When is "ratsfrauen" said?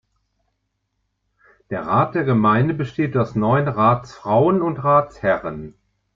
3.67-4.63